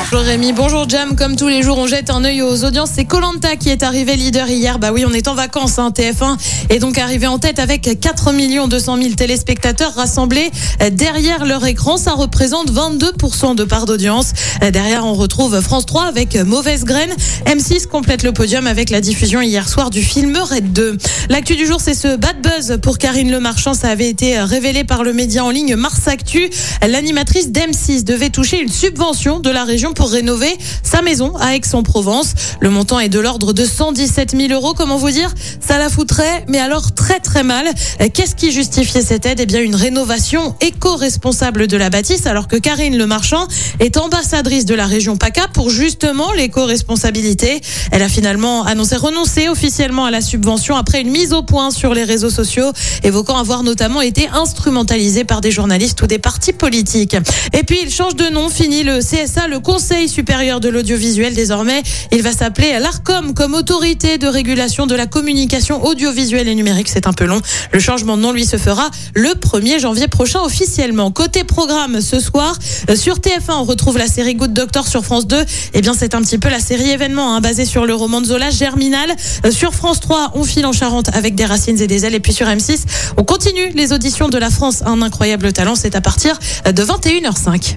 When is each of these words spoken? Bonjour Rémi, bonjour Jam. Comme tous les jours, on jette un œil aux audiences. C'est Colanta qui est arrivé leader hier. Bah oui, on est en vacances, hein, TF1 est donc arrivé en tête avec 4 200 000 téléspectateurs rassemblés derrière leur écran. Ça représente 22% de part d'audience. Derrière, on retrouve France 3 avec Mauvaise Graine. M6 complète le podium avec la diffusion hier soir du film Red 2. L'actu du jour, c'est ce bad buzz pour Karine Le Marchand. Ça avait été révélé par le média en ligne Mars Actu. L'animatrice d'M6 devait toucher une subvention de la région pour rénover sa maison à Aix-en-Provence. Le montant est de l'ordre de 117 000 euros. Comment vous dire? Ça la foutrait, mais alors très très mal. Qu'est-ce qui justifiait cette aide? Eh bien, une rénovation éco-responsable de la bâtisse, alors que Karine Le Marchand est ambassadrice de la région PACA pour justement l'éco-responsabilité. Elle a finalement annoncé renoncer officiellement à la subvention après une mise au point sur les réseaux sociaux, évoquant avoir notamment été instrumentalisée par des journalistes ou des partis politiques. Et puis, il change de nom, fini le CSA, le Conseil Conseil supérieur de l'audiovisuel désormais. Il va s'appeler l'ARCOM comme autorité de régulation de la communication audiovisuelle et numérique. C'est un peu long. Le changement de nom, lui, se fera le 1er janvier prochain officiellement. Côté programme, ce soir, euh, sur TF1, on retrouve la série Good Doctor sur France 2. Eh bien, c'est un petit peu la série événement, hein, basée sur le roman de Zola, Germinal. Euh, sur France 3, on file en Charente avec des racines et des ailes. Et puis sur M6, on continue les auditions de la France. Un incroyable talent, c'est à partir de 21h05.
Bonjour 0.00 0.20
Rémi, 0.20 0.52
bonjour 0.52 0.88
Jam. 0.88 1.16
Comme 1.16 1.34
tous 1.34 1.48
les 1.48 1.62
jours, 1.62 1.76
on 1.76 1.88
jette 1.88 2.08
un 2.08 2.24
œil 2.24 2.40
aux 2.40 2.64
audiences. 2.64 2.90
C'est 2.94 3.04
Colanta 3.04 3.56
qui 3.56 3.68
est 3.68 3.82
arrivé 3.82 4.14
leader 4.14 4.48
hier. 4.48 4.78
Bah 4.78 4.90
oui, 4.92 5.04
on 5.04 5.12
est 5.12 5.26
en 5.26 5.34
vacances, 5.34 5.78
hein, 5.78 5.92
TF1 5.94 6.36
est 6.70 6.78
donc 6.78 6.98
arrivé 6.98 7.26
en 7.26 7.38
tête 7.38 7.58
avec 7.58 7.82
4 8.00 8.68
200 8.68 8.96
000 9.02 9.14
téléspectateurs 9.14 9.94
rassemblés 9.94 10.50
derrière 10.92 11.44
leur 11.44 11.66
écran. 11.66 11.96
Ça 11.96 12.12
représente 12.12 12.70
22% 12.70 13.56
de 13.56 13.64
part 13.64 13.86
d'audience. 13.86 14.32
Derrière, 14.60 15.04
on 15.04 15.14
retrouve 15.14 15.60
France 15.60 15.84
3 15.86 16.04
avec 16.04 16.36
Mauvaise 16.36 16.84
Graine. 16.84 17.14
M6 17.46 17.86
complète 17.86 18.22
le 18.22 18.32
podium 18.32 18.66
avec 18.66 18.90
la 18.90 19.00
diffusion 19.00 19.40
hier 19.40 19.68
soir 19.68 19.90
du 19.90 20.02
film 20.02 20.36
Red 20.36 20.72
2. 20.72 20.96
L'actu 21.28 21.56
du 21.56 21.66
jour, 21.66 21.80
c'est 21.80 21.94
ce 21.94 22.16
bad 22.16 22.40
buzz 22.40 22.78
pour 22.82 22.98
Karine 22.98 23.30
Le 23.30 23.40
Marchand. 23.40 23.74
Ça 23.74 23.88
avait 23.88 24.08
été 24.08 24.38
révélé 24.40 24.84
par 24.84 25.02
le 25.02 25.12
média 25.12 25.44
en 25.44 25.50
ligne 25.50 25.74
Mars 25.76 26.06
Actu. 26.06 26.48
L'animatrice 26.86 27.50
d'M6 27.50 28.04
devait 28.04 28.30
toucher 28.30 28.62
une 28.62 28.70
subvention 28.70 29.40
de 29.40 29.50
la 29.50 29.64
région 29.64 29.87
pour 29.94 30.10
rénover 30.10 30.56
sa 30.82 31.02
maison 31.02 31.36
à 31.36 31.54
Aix-en-Provence. 31.54 32.34
Le 32.60 32.70
montant 32.70 33.00
est 33.00 33.08
de 33.08 33.18
l'ordre 33.18 33.52
de 33.52 33.64
117 33.64 34.36
000 34.36 34.52
euros. 34.52 34.74
Comment 34.74 34.96
vous 34.96 35.10
dire? 35.10 35.34
Ça 35.60 35.78
la 35.78 35.88
foutrait, 35.88 36.44
mais 36.48 36.58
alors 36.58 36.94
très 36.94 37.20
très 37.20 37.42
mal. 37.42 37.66
Qu'est-ce 38.14 38.34
qui 38.34 38.52
justifiait 38.52 39.02
cette 39.02 39.26
aide? 39.26 39.40
Eh 39.40 39.46
bien, 39.46 39.60
une 39.60 39.74
rénovation 39.74 40.54
éco-responsable 40.60 41.66
de 41.66 41.76
la 41.76 41.90
bâtisse, 41.90 42.26
alors 42.26 42.48
que 42.48 42.56
Karine 42.56 42.96
Le 42.96 43.06
Marchand 43.06 43.46
est 43.80 43.96
ambassadrice 43.96 44.64
de 44.64 44.74
la 44.74 44.86
région 44.86 45.16
PACA 45.16 45.48
pour 45.52 45.70
justement 45.70 46.32
l'éco-responsabilité. 46.32 47.60
Elle 47.90 48.02
a 48.02 48.08
finalement 48.08 48.64
annoncé 48.64 48.96
renoncer 48.96 49.48
officiellement 49.48 50.04
à 50.04 50.10
la 50.10 50.20
subvention 50.20 50.76
après 50.76 51.00
une 51.00 51.10
mise 51.10 51.32
au 51.32 51.42
point 51.42 51.70
sur 51.70 51.94
les 51.94 52.04
réseaux 52.04 52.30
sociaux, 52.30 52.72
évoquant 53.04 53.36
avoir 53.36 53.62
notamment 53.62 54.00
été 54.00 54.28
instrumentalisée 54.28 55.24
par 55.24 55.40
des 55.40 55.50
journalistes 55.50 56.00
ou 56.02 56.06
des 56.06 56.18
partis 56.18 56.52
politiques. 56.52 57.16
Et 57.52 57.62
puis, 57.62 57.78
il 57.82 57.90
change 57.90 58.16
de 58.16 58.28
nom, 58.28 58.48
fini 58.48 58.82
le 58.82 58.98
CSA, 58.98 59.48
le 59.48 59.60
Conseil 59.60 59.77
Conseil 59.78 60.08
supérieur 60.08 60.58
de 60.58 60.68
l'audiovisuel 60.68 61.34
désormais. 61.34 61.84
Il 62.10 62.22
va 62.22 62.32
s'appeler 62.32 62.76
l'ARCOM 62.80 63.32
comme 63.32 63.54
autorité 63.54 64.18
de 64.18 64.26
régulation 64.26 64.88
de 64.88 64.96
la 64.96 65.06
communication 65.06 65.84
audiovisuelle 65.84 66.48
et 66.48 66.56
numérique. 66.56 66.88
C'est 66.88 67.06
un 67.06 67.12
peu 67.12 67.26
long. 67.26 67.40
Le 67.72 67.78
changement 67.78 68.16
de 68.16 68.22
nom, 68.22 68.32
lui, 68.32 68.44
se 68.44 68.56
fera 68.56 68.90
le 69.14 69.28
1er 69.28 69.78
janvier 69.78 70.08
prochain 70.08 70.40
officiellement. 70.40 71.12
Côté 71.12 71.44
programme, 71.44 72.00
ce 72.00 72.18
soir, 72.18 72.58
euh, 72.90 72.96
sur 72.96 73.20
TF1, 73.20 73.52
on 73.52 73.62
retrouve 73.62 73.98
la 73.98 74.08
série 74.08 74.34
Good 74.34 74.52
Doctor 74.52 74.88
sur 74.88 75.04
France 75.04 75.28
2. 75.28 75.44
Eh 75.74 75.80
bien, 75.80 75.94
c'est 75.94 76.16
un 76.16 76.22
petit 76.22 76.38
peu 76.38 76.48
la 76.48 76.58
série 76.58 76.90
événement, 76.90 77.36
hein, 77.36 77.40
basée 77.40 77.64
sur 77.64 77.86
le 77.86 77.94
roman 77.94 78.20
de 78.20 78.26
Zola, 78.26 78.50
Germinal. 78.50 79.14
Euh, 79.46 79.52
sur 79.52 79.74
France 79.74 80.00
3, 80.00 80.32
on 80.34 80.42
file 80.42 80.66
en 80.66 80.72
Charente 80.72 81.08
avec 81.14 81.36
des 81.36 81.44
racines 81.44 81.80
et 81.80 81.86
des 81.86 82.04
ailes. 82.04 82.16
Et 82.16 82.20
puis 82.20 82.32
sur 82.32 82.48
M6, 82.48 82.80
on 83.16 83.22
continue 83.22 83.70
les 83.76 83.92
auditions 83.92 84.28
de 84.28 84.38
la 84.38 84.50
France. 84.50 84.82
Un 84.84 85.02
incroyable 85.02 85.52
talent, 85.52 85.76
c'est 85.76 85.94
à 85.94 86.00
partir 86.00 86.36
de 86.66 86.82
21h05. 86.82 87.76